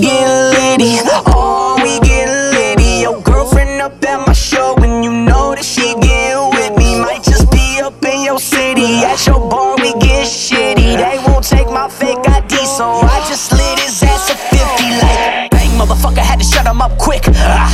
[0.00, 0.98] get litty.
[1.26, 3.00] Oh, we get litty.
[3.02, 6.98] Your girlfriend up at my show, and you know that she get with me.
[7.00, 9.04] Might just be up in your city.
[9.04, 10.96] At your bar, we get shitty.
[10.96, 14.56] They won't take my fake ID, so I just slid his ass a 50
[15.02, 15.50] like.
[15.50, 17.24] Bang, motherfucker, had to shut him up quick.
[17.28, 17.68] Ah,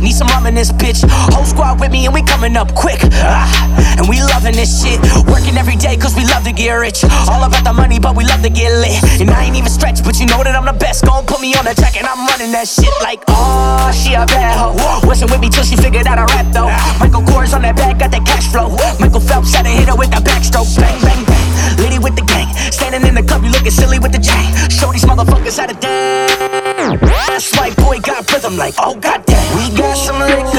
[0.00, 1.04] need some rum in this bitch.
[1.34, 3.00] Whole squad with me, and we coming up quick.
[3.12, 5.00] Ah, and we loving this shit.
[5.28, 7.04] Working every day, cause we love to get rich.
[7.28, 9.20] All about the money, but we love to get lit.
[9.20, 11.04] And I ain't even stretched, but you know that I'm the best.
[11.36, 14.56] Put me on the track, and I'm running that shit like, oh, she a bad
[14.56, 14.72] hoe.
[15.04, 16.72] Wasn't with me till she figured out a rap though.
[16.96, 18.72] Michael Kors on that back, got that cash flow.
[18.96, 20.64] Michael Phelps had to hit her with that backstroke.
[20.80, 21.76] Bang, bang, bang.
[21.76, 22.48] Litty with the gang.
[22.72, 24.48] Standing in the club, you looking silly with the chain.
[24.72, 27.04] Show these motherfuckers how to dance.
[27.04, 29.36] That's white boy got rhythm like, oh goddamn.
[29.60, 30.55] We got some liquor,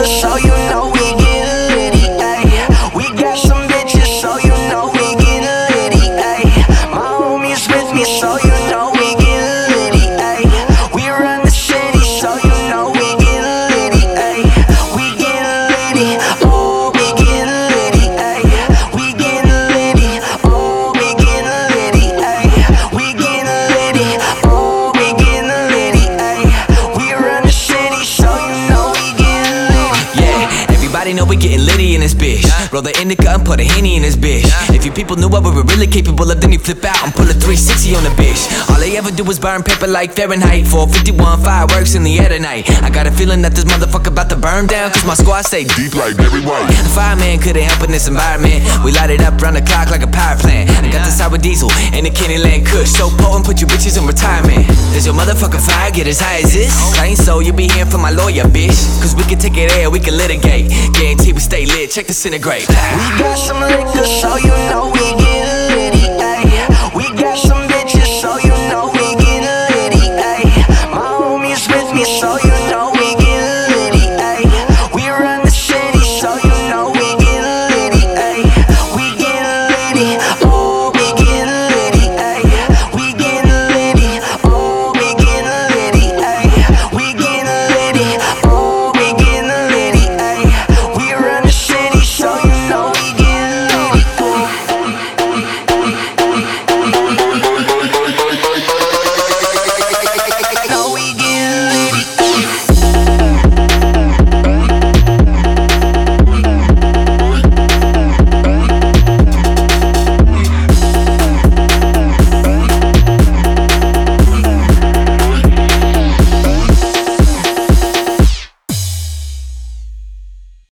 [31.08, 32.44] everybody know we getting litty in this bitch.
[32.72, 34.44] Roll the indica and put a henny in this bitch.
[34.76, 37.14] If you people knew what we were really capable of, then you flip out and
[37.14, 38.44] pull a 360 on the bitch.
[38.70, 40.68] All they ever do is burn paper like Fahrenheit.
[40.68, 42.68] 451 fireworks in the air tonight.
[42.84, 45.64] I got a feeling that this motherfucker about to burn down, cause my squad stay
[45.64, 45.96] deep.
[45.96, 46.68] Like Barry White.
[46.68, 48.60] The fireman couldn't help in this environment.
[48.84, 50.70] We light it up round the clock like a power plant.
[50.84, 52.92] I got the sour diesel and the Kenny Land Kush.
[52.92, 54.68] So potent, put you bitches in retirement.
[54.92, 56.76] Does your motherfucking fire get as high as this?
[57.00, 58.76] Plain so you be hearing from my lawyer, bitch.
[59.00, 60.68] Cause we can take it there, we can litigate.
[60.98, 62.68] Guarantee we stay lit, check disintegrate.
[62.68, 65.57] We got some liquor, so you know we get